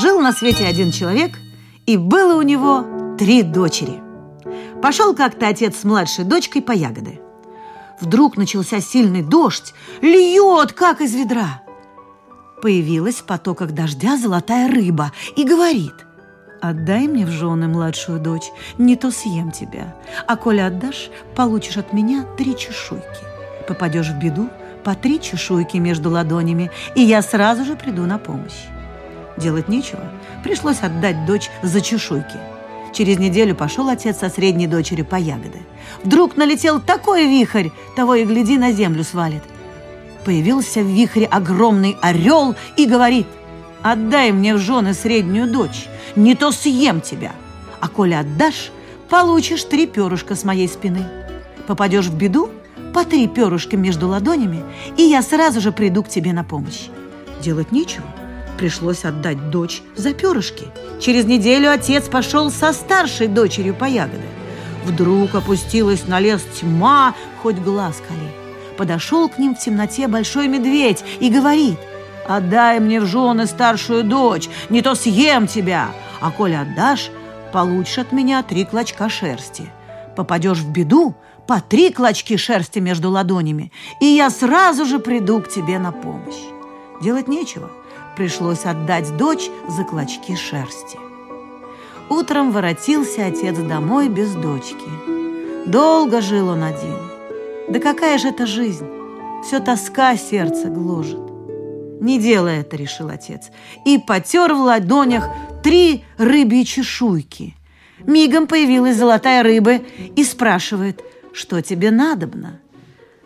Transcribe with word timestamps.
Жил 0.00 0.20
на 0.20 0.32
свете 0.32 0.66
один 0.66 0.92
человек, 0.92 1.38
и 1.86 1.96
было 1.96 2.36
у 2.36 2.42
него 2.42 3.16
три 3.18 3.42
дочери 3.42 4.00
Пошел 4.80 5.14
как-то 5.14 5.48
отец 5.48 5.76
с 5.78 5.84
младшей 5.84 6.24
дочкой 6.24 6.62
по 6.62 6.72
ягоды– 6.72 7.20
Вдруг 8.00 8.36
начался 8.36 8.80
сильный 8.80 9.22
дождь, 9.22 9.74
льет, 10.00 10.72
как 10.72 11.00
из 11.00 11.14
ведра. 11.14 11.62
Появилась 12.62 13.16
в 13.16 13.24
потоках 13.24 13.72
дождя 13.72 14.16
золотая 14.16 14.70
рыба 14.70 15.12
и 15.36 15.44
говорит, 15.44 15.94
«Отдай 16.62 17.06
мне 17.06 17.24
в 17.24 17.30
жены 17.30 17.68
младшую 17.68 18.20
дочь, 18.20 18.50
не 18.76 18.96
то 18.96 19.10
съем 19.10 19.50
тебя, 19.50 19.96
а 20.26 20.36
коли 20.36 20.60
отдашь, 20.60 21.10
получишь 21.34 21.78
от 21.78 21.92
меня 21.92 22.26
три 22.36 22.56
чешуйки. 22.56 23.04
Попадешь 23.66 24.10
в 24.10 24.18
беду, 24.18 24.48
по 24.84 24.94
три 24.94 25.20
чешуйки 25.20 25.76
между 25.78 26.10
ладонями, 26.10 26.70
и 26.94 27.02
я 27.02 27.22
сразу 27.22 27.64
же 27.64 27.76
приду 27.76 28.04
на 28.04 28.18
помощь». 28.18 28.66
Делать 29.36 29.68
нечего, 29.68 30.10
пришлось 30.44 30.80
отдать 30.80 31.24
дочь 31.26 31.50
за 31.62 31.80
чешуйки– 31.80 32.38
Через 32.92 33.18
неделю 33.18 33.54
пошел 33.54 33.88
отец 33.88 34.18
со 34.18 34.28
средней 34.28 34.66
дочерью 34.66 35.04
по 35.04 35.16
ягоды. 35.16 35.60
Вдруг 36.02 36.36
налетел 36.36 36.80
такой 36.80 37.26
вихрь, 37.26 37.68
того 37.96 38.14
и 38.14 38.24
гляди, 38.24 38.58
на 38.58 38.72
землю 38.72 39.04
свалит. 39.04 39.42
Появился 40.24 40.80
в 40.80 40.86
вихре 40.86 41.26
огромный 41.26 41.96
орел 42.02 42.54
и 42.76 42.86
говорит, 42.86 43.26
«Отдай 43.82 44.32
мне 44.32 44.54
в 44.54 44.58
жены 44.58 44.92
среднюю 44.92 45.50
дочь, 45.50 45.86
не 46.16 46.34
то 46.34 46.52
съем 46.52 47.00
тебя. 47.00 47.32
А 47.80 47.88
коли 47.88 48.14
отдашь, 48.14 48.70
получишь 49.08 49.64
три 49.64 49.86
перышка 49.86 50.34
с 50.34 50.44
моей 50.44 50.68
спины. 50.68 51.06
Попадешь 51.66 52.06
в 52.06 52.14
беду, 52.14 52.50
по 52.92 53.04
три 53.04 53.28
перышка 53.28 53.76
между 53.76 54.08
ладонями, 54.08 54.62
и 54.96 55.02
я 55.02 55.22
сразу 55.22 55.60
же 55.60 55.72
приду 55.72 56.02
к 56.02 56.08
тебе 56.08 56.32
на 56.32 56.44
помощь. 56.44 56.88
Делать 57.40 57.72
нечего, 57.72 58.04
пришлось 58.60 59.06
отдать 59.06 59.48
дочь 59.48 59.80
за 59.96 60.12
перышки. 60.12 60.66
Через 61.00 61.24
неделю 61.24 61.70
отец 61.72 62.10
пошел 62.10 62.50
со 62.50 62.74
старшей 62.74 63.26
дочерью 63.26 63.74
по 63.74 63.86
ягоды. 63.86 64.28
Вдруг 64.84 65.34
опустилась 65.34 66.06
на 66.06 66.20
лес 66.20 66.42
тьма, 66.60 67.14
хоть 67.42 67.56
глаз 67.56 68.02
кали. 68.06 68.30
Подошел 68.76 69.30
к 69.30 69.38
ним 69.38 69.54
в 69.54 69.58
темноте 69.58 70.08
большой 70.08 70.46
медведь 70.46 71.02
и 71.20 71.30
говорит, 71.30 71.78
«Отдай 72.28 72.80
мне 72.80 73.00
в 73.00 73.06
жены 73.06 73.46
старшую 73.46 74.04
дочь, 74.04 74.50
не 74.68 74.82
то 74.82 74.94
съем 74.94 75.46
тебя, 75.46 75.88
а 76.20 76.30
коли 76.30 76.52
отдашь, 76.52 77.10
получишь 77.54 77.96
от 77.96 78.12
меня 78.12 78.42
три 78.42 78.66
клочка 78.66 79.08
шерсти. 79.08 79.70
Попадешь 80.16 80.58
в 80.58 80.70
беду, 80.70 81.14
по 81.46 81.62
три 81.62 81.90
клочки 81.90 82.36
шерсти 82.36 82.78
между 82.78 83.08
ладонями, 83.10 83.72
и 84.02 84.04
я 84.04 84.28
сразу 84.28 84.84
же 84.84 84.98
приду 84.98 85.40
к 85.40 85.48
тебе 85.48 85.78
на 85.78 85.92
помощь. 85.92 86.42
Делать 87.00 87.26
нечего 87.26 87.70
пришлось 88.20 88.66
отдать 88.66 89.16
дочь 89.16 89.48
за 89.66 89.82
клочки 89.82 90.36
шерсти. 90.36 90.98
Утром 92.10 92.52
воротился 92.52 93.24
отец 93.24 93.56
домой 93.56 94.10
без 94.10 94.34
дочки. 94.34 94.90
Долго 95.66 96.20
жил 96.20 96.48
он 96.48 96.62
один. 96.62 96.98
Да 97.70 97.80
какая 97.80 98.18
же 98.18 98.28
это 98.28 98.46
жизнь? 98.46 98.86
Все 99.42 99.58
тоска 99.58 100.18
сердце 100.18 100.68
гложет. 100.68 101.30
Не 102.02 102.18
делай 102.18 102.58
это, 102.58 102.76
решил 102.76 103.08
отец, 103.08 103.48
и 103.86 103.96
потер 103.96 104.52
в 104.52 104.60
ладонях 104.60 105.26
три 105.64 106.04
рыбьи 106.18 106.66
чешуйки. 106.66 107.56
Мигом 108.00 108.46
появилась 108.46 108.98
золотая 108.98 109.42
рыба 109.42 109.76
и 110.14 110.24
спрашивает, 110.24 111.02
что 111.32 111.62
тебе 111.62 111.90
надобно? 111.90 112.60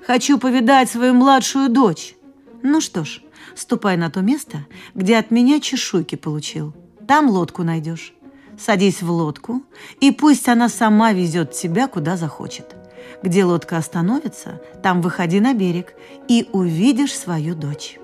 Хочу 0.07 0.39
повидать 0.39 0.89
свою 0.89 1.15
младшую 1.15 1.69
дочь. 1.69 2.15
Ну 2.63 2.81
что 2.81 3.05
ж, 3.05 3.24
ступай 3.55 3.97
на 3.97 4.11
то 4.11 4.21
место, 4.21 4.67
где 4.95 5.17
от 5.17 5.31
меня 5.31 5.61
чешуйки 5.61 6.17
получил. 6.17 6.75
Там 7.07 7.29
лодку 7.29 7.63
найдешь. 7.63 8.15
Садись 8.59 9.03
в 9.03 9.11
лодку, 9.11 9.63
и 10.01 10.13
пусть 10.13 10.49
она 10.49 10.69
сама 10.69 11.13
везет 11.13 11.53
тебя, 11.53 11.89
куда 11.89 12.17
захочет. 12.17 12.77
Где 13.23 13.45
лодка 13.45 13.79
остановится, 13.79 14.61
там 14.83 15.01
выходи 15.01 15.41
на 15.41 15.55
берег 15.55 15.95
и 16.29 16.49
увидишь 16.53 17.15
свою 17.15 17.55
дочь. 17.55 17.99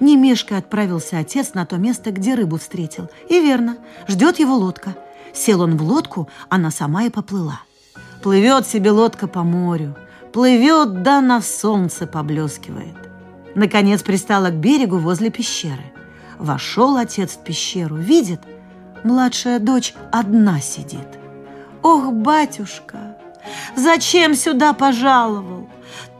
Не 0.00 0.16
мешкой 0.16 0.58
отправился 0.58 1.18
отец 1.18 1.54
на 1.54 1.64
то 1.64 1.76
место, 1.76 2.10
где 2.10 2.34
рыбу 2.34 2.58
встретил. 2.58 3.08
И 3.28 3.40
верно, 3.40 3.78
ждет 4.08 4.38
его 4.38 4.54
лодка. 4.54 4.96
Сел 5.32 5.60
он 5.60 5.76
в 5.76 5.82
лодку, 5.82 6.28
она 6.48 6.70
сама 6.70 7.04
и 7.04 7.10
поплыла. 7.10 7.62
Плывет 8.22 8.66
себе 8.66 8.90
лодка 8.90 9.28
по 9.28 9.44
морю, 9.44 9.96
плывет, 10.32 11.02
да 11.02 11.20
на 11.20 11.40
солнце 11.40 12.06
поблескивает. 12.06 13.07
Наконец 13.58 14.04
пристала 14.04 14.50
к 14.50 14.54
берегу 14.54 14.98
возле 14.98 15.30
пещеры. 15.30 15.82
Вошел 16.38 16.96
отец 16.96 17.32
в 17.32 17.42
пещеру, 17.42 17.96
видит, 17.96 18.40
младшая 19.02 19.58
дочь 19.58 19.94
одна 20.12 20.60
сидит. 20.60 21.08
«Ох, 21.82 22.12
батюшка, 22.12 23.16
зачем 23.74 24.36
сюда 24.36 24.74
пожаловал? 24.74 25.68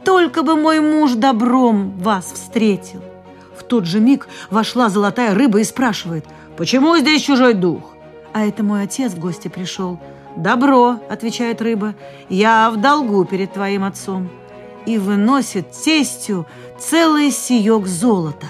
Только 0.03 0.43
бы 0.43 0.57
мой 0.57 0.81
муж 0.81 1.13
добром 1.13 1.97
вас 1.97 2.25
встретил!» 2.25 3.01
В 3.57 3.63
тот 3.63 3.85
же 3.85 4.01
миг 4.01 4.27
вошла 4.49 4.89
золотая 4.89 5.33
рыба 5.33 5.61
и 5.61 5.63
спрашивает, 5.63 6.25
«Почему 6.57 6.97
здесь 6.97 7.21
чужой 7.21 7.53
дух?» 7.53 7.95
А 8.33 8.45
это 8.45 8.63
мой 8.63 8.83
отец 8.83 9.13
в 9.13 9.19
гости 9.19 9.47
пришел. 9.47 9.97
«Добро»,— 10.35 10.99
отвечает 11.09 11.61
рыба,— 11.61 11.95
«я 12.29 12.69
в 12.69 12.75
долгу 12.75 13.23
перед 13.23 13.53
твоим 13.53 13.85
отцом» 13.85 14.29
и 14.89 14.97
выносит 14.97 15.71
тестью 15.71 16.47
целый 16.79 17.31
сиек 17.31 17.87
золота. 17.87 18.47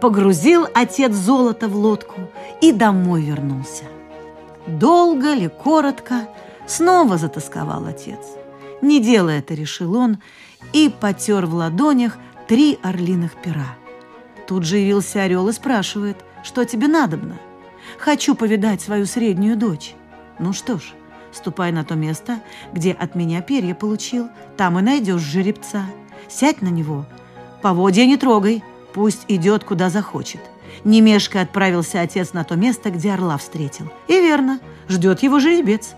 Погрузил 0.00 0.66
отец 0.74 1.12
золото 1.12 1.68
в 1.68 1.76
лодку 1.76 2.20
и 2.60 2.72
домой 2.72 3.22
вернулся. 3.22 3.84
Долго 4.66 5.32
ли, 5.32 5.48
коротко, 5.48 6.28
снова 6.66 7.16
затасковал 7.16 7.86
отец. 7.86 8.20
Не 8.82 9.00
делая 9.00 9.38
это, 9.38 9.54
решил 9.54 9.96
он, 9.96 10.18
и 10.72 10.92
потер 11.00 11.46
в 11.46 11.54
ладонях 11.54 12.18
три 12.48 12.78
орлиных 12.82 13.34
пера. 13.36 13.76
Тут 14.46 14.64
же 14.64 14.76
явился 14.76 15.22
орел 15.22 15.48
и 15.48 15.52
спрашивает, 15.52 16.16
что 16.42 16.64
тебе 16.64 16.88
надобно? 16.88 17.38
Хочу 17.98 18.34
повидать 18.34 18.82
свою 18.82 19.06
среднюю 19.06 19.56
дочь. 19.56 19.94
Ну 20.38 20.52
что 20.52 20.78
ж, 20.78 20.92
Ступай 21.34 21.72
на 21.72 21.84
то 21.84 21.96
место, 21.96 22.40
где 22.72 22.92
от 22.92 23.16
меня 23.16 23.42
перья 23.42 23.74
получил, 23.74 24.28
там 24.56 24.78
и 24.78 24.82
найдешь 24.82 25.20
жеребца. 25.20 25.84
Сядь 26.28 26.62
на 26.62 26.68
него, 26.68 27.06
поводья 27.64 28.04
не 28.04 28.18
трогай, 28.18 28.62
пусть 28.92 29.24
идет, 29.26 29.64
куда 29.64 29.88
захочет. 29.88 30.42
Не 30.84 31.00
мешкой 31.00 31.40
отправился 31.40 32.02
отец 32.02 32.34
на 32.34 32.44
то 32.44 32.56
место, 32.56 32.90
где 32.90 33.12
орла 33.12 33.38
встретил. 33.38 33.90
И 34.06 34.12
верно, 34.12 34.60
ждет 34.86 35.22
его 35.22 35.40
жеребец. 35.40 35.94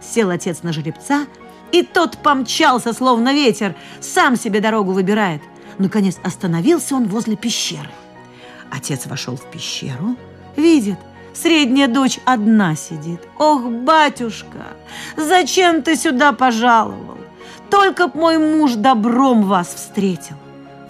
Сел 0.00 0.30
отец 0.30 0.62
на 0.62 0.72
жеребца, 0.72 1.26
и 1.72 1.82
тот 1.82 2.18
помчался, 2.18 2.92
словно 2.92 3.34
ветер, 3.34 3.74
сам 4.00 4.36
себе 4.36 4.60
дорогу 4.60 4.92
выбирает. 4.92 5.42
Наконец 5.78 6.18
остановился 6.22 6.94
он 6.94 7.08
возле 7.08 7.34
пещеры. 7.34 7.90
Отец 8.70 9.06
вошел 9.06 9.34
в 9.34 9.50
пещеру, 9.50 10.14
видит, 10.56 10.98
Средняя 11.34 11.86
дочь 11.86 12.18
одна 12.24 12.74
сидит. 12.74 13.20
Ох, 13.38 13.62
батюшка, 13.62 14.66
зачем 15.16 15.82
ты 15.82 15.94
сюда 15.94 16.32
пожаловал? 16.32 17.18
Только 17.70 18.08
б 18.08 18.18
мой 18.18 18.38
муж 18.38 18.74
добром 18.74 19.44
вас 19.44 19.72
встретил. 19.72 20.36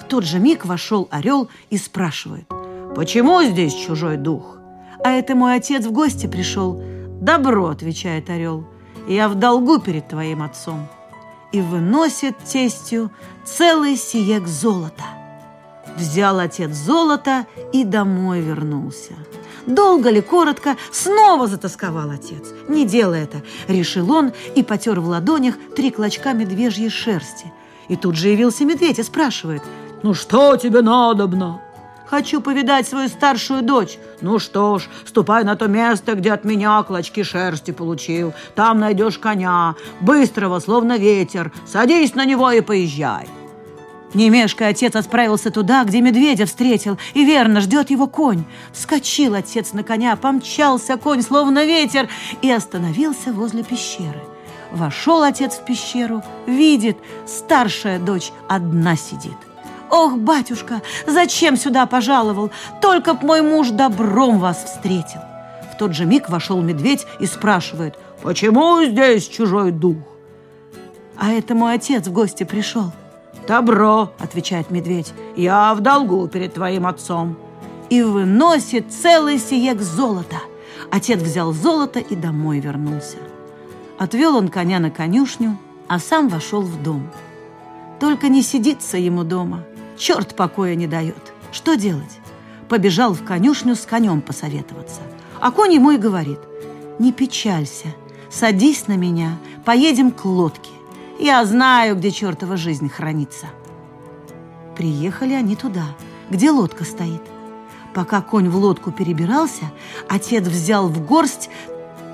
Тот 0.09 0.25
же 0.25 0.39
миг 0.39 0.65
вошел 0.65 1.07
орел 1.11 1.51
и 1.69 1.77
спрашивает, 1.77 2.49
почему 2.97 3.43
здесь 3.43 3.75
чужой 3.75 4.17
дух? 4.17 4.57
А 5.05 5.11
это 5.11 5.35
мой 5.35 5.57
отец 5.57 5.85
в 5.85 5.93
гости 5.93 6.27
пришел. 6.27 6.83
Добро, 7.21 7.69
отвечает 7.69 8.31
орел, 8.31 8.65
я 9.07 9.29
в 9.29 9.35
долгу 9.35 9.79
перед 9.81 10.09
твоим 10.09 10.43
отцом. 10.43 10.89
И 11.53 11.61
выносит 11.61 12.39
тестью 12.39 13.11
целый 13.45 13.97
сиек 13.97 14.47
золота. 14.47 15.05
Взял 15.97 16.39
отец 16.39 16.71
золото 16.71 17.47
и 17.73 17.85
домой 17.85 18.41
вернулся. 18.41 19.15
Долго 19.67 20.11
ли, 20.11 20.23
коротко, 20.23 20.77
снова 20.91 21.47
затасковал 21.47 22.11
отец. 22.11 22.53
Не 22.69 22.87
делай 22.87 23.23
это, 23.23 23.43
решил 23.67 24.11
он 24.13 24.33
и 24.55 24.63
потер 24.63 25.01
в 25.01 25.09
ладонях 25.09 25.57
три 25.77 25.91
клочка 25.91 26.33
медвежьей 26.33 26.89
шерсти. 26.89 27.53
И 27.89 27.97
тут 27.97 28.17
же 28.17 28.29
явился 28.29 28.65
медведь 28.65 28.99
и 28.99 29.03
спрашивает, 29.03 29.63
«Ну 30.03 30.15
что 30.15 30.57
тебе 30.57 30.83
надобно?» 30.83 31.61
Хочу 32.09 32.41
повидать 32.41 32.89
свою 32.89 33.09
старшую 33.09 33.63
дочь. 33.63 33.99
Ну 34.23 34.39
что 34.39 34.79
ж, 34.79 34.89
ступай 35.05 35.45
на 35.45 35.57
то 35.57 35.67
место, 35.67 36.15
где 36.15 36.33
от 36.33 36.43
меня 36.43 36.83
клочки 36.83 37.23
шерсти 37.23 37.71
получил. 37.71 38.33
Там 38.55 38.81
найдешь 38.81 39.19
коня, 39.19 39.75
быстрого, 40.01 40.59
словно 40.61 40.97
ветер. 40.97 41.53
Садись 41.67 42.15
на 42.15 42.25
него 42.25 42.51
и 42.51 42.63
поезжай. 42.63 43.29
Не 44.15 44.31
мешкая, 44.31 44.71
отец 44.71 44.97
отправился 44.97 45.51
туда, 45.51 45.85
где 45.85 46.01
медведя 46.01 46.47
встретил, 46.47 46.97
и 47.13 47.27
верно 47.27 47.61
ждет 47.61 47.91
его 47.91 48.07
конь. 48.07 48.45
Вскочил 48.73 49.35
отец 49.35 49.75
на 49.75 49.83
коня, 49.83 50.17
помчался 50.17 50.97
конь, 50.97 51.21
словно 51.21 51.67
ветер, 51.67 52.09
и 52.41 52.51
остановился 52.51 53.33
возле 53.33 53.63
пещеры. 53.63 54.23
Вошел 54.73 55.23
отец 55.23 55.57
в 55.57 55.65
пещеру, 55.67 56.23
видит, 56.47 56.97
старшая 57.27 57.99
дочь 57.99 58.33
одна 58.49 58.97
сидит. 58.97 59.48
«Ох, 59.91 60.17
батюшка, 60.17 60.83
зачем 61.07 61.57
сюда 61.57 61.87
пожаловал? 61.87 62.51
Только 62.81 63.15
б 63.15 63.25
мой 63.25 63.43
муж 63.43 63.71
добром 63.71 64.39
вас 64.39 64.65
встретил!» 64.65 65.21
В 65.73 65.79
тот 65.79 65.95
же 65.95 66.05
миг 66.05 66.29
вошел 66.29 66.61
медведь 66.61 67.07
и 67.21 67.27
спрашивает, 67.27 67.97
«Почему 68.23 68.85
здесь 68.85 69.27
чужой 69.29 69.71
дух?» 69.71 69.97
«А 71.17 71.31
это 71.31 71.55
мой 71.55 71.75
отец 71.75 72.07
в 72.07 72.13
гости 72.13 72.45
пришел». 72.45 72.93
«Добро»,— 73.47 74.13
отвечает 74.19 74.71
медведь,— 74.71 75.13
«я 75.37 75.75
в 75.75 75.81
долгу 75.81 76.29
перед 76.29 76.55
твоим 76.55 76.87
отцом». 76.87 77.37
И 77.89 78.03
выносит 78.03 78.93
целый 78.93 79.39
сиек 79.39 79.81
золота. 79.81 80.37
Отец 80.91 81.21
взял 81.21 81.53
золото 81.53 82.01
и 82.01 82.15
домой 82.15 82.61
вернулся. 82.61 83.17
Отвел 83.99 84.37
он 84.37 84.49
коня 84.49 84.79
на 84.79 84.91
конюшню, 84.91 85.57
а 85.89 85.99
сам 85.99 86.29
вошел 86.29 86.61
в 86.61 86.83
дом. 86.83 87.11
Только 87.99 88.29
не 88.29 88.43
сидится 88.43 88.99
ему 88.99 89.25
дома. 89.25 89.65
Черт 89.99 90.37
покоя 90.37 90.77
не 90.77 90.87
дает. 90.87 91.33
Что 91.51 91.75
делать? 91.75 92.21
Побежал 92.69 93.15
в 93.15 93.25
конюшню 93.25 93.75
с 93.75 93.85
конем 93.85 94.21
посоветоваться. 94.21 95.01
А 95.41 95.51
конь 95.51 95.75
ему 95.75 95.91
и 95.91 95.97
говорит, 95.97 96.39
не 96.99 97.13
печалься, 97.13 97.89
садись 98.31 98.87
на 98.87 98.97
меня, 98.97 99.39
поедем 99.65 100.11
к 100.11 100.25
лодке. 100.25 100.71
Я 101.19 101.45
знаю, 101.45 101.97
где 101.97 102.11
чертова 102.11 102.57
жизнь 102.57 102.89
хранится. 102.89 103.47
Приехали 104.77 105.35
они 105.35 105.57
туда, 105.57 105.87
где 106.31 106.51
лодка 106.51 106.85
стоит. 106.85 107.23
Пока 107.95 108.21
конь 108.21 108.49
в 108.49 108.57
лодку 108.57 108.93
перебирался, 108.93 109.65
отец 110.09 110.47
взял 110.47 110.89
в 110.89 111.05
горсть 111.05 111.51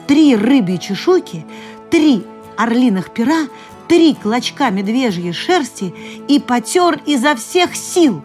три 0.06 0.36
рыбьи 0.36 0.78
чешуйки, 0.78 1.44
три 1.90 2.24
орлиных 2.56 3.10
пера, 3.10 3.48
три 3.88 4.14
клочка 4.14 4.70
медвежьей 4.70 5.32
шерсти 5.32 5.94
и 6.28 6.38
потер 6.38 7.00
изо 7.06 7.34
всех 7.34 7.74
сил. 7.76 8.22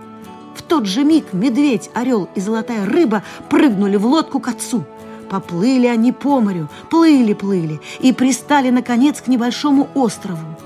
В 0.56 0.62
тот 0.62 0.86
же 0.86 1.04
миг 1.04 1.34
медведь, 1.34 1.90
орел 1.94 2.30
и 2.36 2.42
золотая 2.42 2.86
рыба 2.86 3.24
прыгнули 3.50 3.98
в 3.98 4.06
лодку 4.06 4.40
к 4.40 4.48
отцу. 4.48 4.84
Поплыли 5.30 5.88
они 5.88 6.12
по 6.12 6.40
морю, 6.40 6.70
плыли-плыли 6.90 7.80
и 8.00 8.12
пристали, 8.14 8.72
наконец, 8.72 9.22
к 9.22 9.28
небольшому 9.28 9.88
острову. 9.94 10.58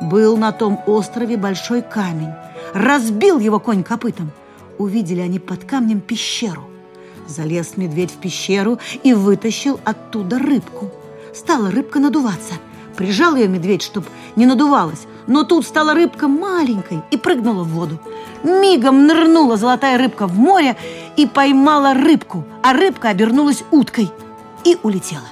Был 0.00 0.36
на 0.36 0.52
том 0.52 0.80
острове 0.86 1.36
большой 1.36 1.82
камень. 1.82 2.32
Разбил 2.72 3.38
его 3.38 3.60
конь 3.60 3.82
копытом. 3.82 4.30
Увидели 4.78 5.20
они 5.20 5.38
под 5.38 5.64
камнем 5.64 6.00
пещеру. 6.00 6.64
Залез 7.28 7.76
медведь 7.76 8.12
в 8.12 8.16
пещеру 8.16 8.78
и 9.02 9.14
вытащил 9.14 9.80
оттуда 9.84 10.38
рыбку. 10.38 10.90
Стала 11.34 11.70
рыбка 11.70 11.98
надуваться. 11.98 12.54
Прижал 12.96 13.36
ее 13.36 13.48
медведь, 13.48 13.82
чтобы 13.82 14.06
не 14.36 14.46
надувалась. 14.46 15.06
Но 15.26 15.44
тут 15.44 15.66
стала 15.66 15.94
рыбка 15.94 16.28
маленькой 16.28 17.02
и 17.10 17.16
прыгнула 17.16 17.64
в 17.64 17.68
воду. 17.68 17.98
Мигом 18.42 19.06
нырнула 19.06 19.56
золотая 19.56 19.98
рыбка 19.98 20.26
в 20.26 20.38
море 20.38 20.76
и 21.16 21.26
поймала 21.26 21.94
рыбку, 21.94 22.44
а 22.62 22.72
рыбка 22.72 23.08
обернулась 23.08 23.64
уткой 23.70 24.10
и 24.64 24.78
улетела. 24.82 25.28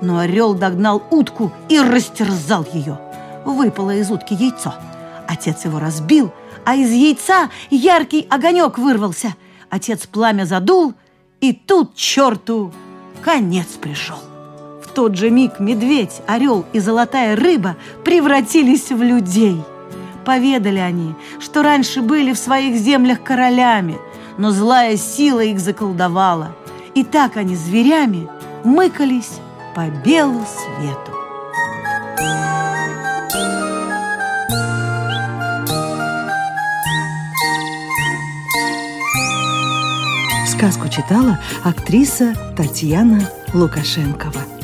Но 0.00 0.18
орел 0.18 0.54
догнал 0.54 1.02
утку 1.10 1.52
и 1.68 1.78
растерзал 1.78 2.66
ее 2.72 2.98
выпало 3.44 3.94
из 3.94 4.10
утки 4.10 4.34
яйцо. 4.34 4.74
Отец 5.28 5.64
его 5.64 5.78
разбил, 5.78 6.32
а 6.64 6.74
из 6.74 6.90
яйца 6.90 7.50
яркий 7.70 8.26
огонек 8.30 8.78
вырвался. 8.78 9.34
Отец 9.70 10.06
пламя 10.06 10.44
задул, 10.44 10.94
и 11.40 11.52
тут 11.52 11.94
черту 11.94 12.72
конец 13.22 13.68
пришел. 13.80 14.18
Тот 14.94 15.16
же 15.16 15.28
миг 15.28 15.58
медведь, 15.58 16.22
орел 16.28 16.64
и 16.72 16.78
золотая 16.78 17.34
рыба 17.34 17.76
превратились 18.04 18.90
в 18.90 19.02
людей. 19.02 19.60
Поведали 20.24 20.78
они, 20.78 21.14
что 21.40 21.62
раньше 21.62 22.00
были 22.00 22.32
в 22.32 22.38
своих 22.38 22.76
землях 22.76 23.22
королями, 23.22 23.98
но 24.38 24.52
злая 24.52 24.96
сила 24.96 25.40
их 25.40 25.58
заколдовала. 25.58 26.54
И 26.94 27.02
так 27.02 27.36
они 27.36 27.56
зверями 27.56 28.28
мыкались 28.62 29.40
по 29.74 29.88
белу 30.04 30.42
свету. 30.46 31.10
Сказку 40.46 40.88
читала 40.88 41.40
актриса 41.64 42.32
Татьяна 42.56 43.28
Лукашенкова. 43.52 44.63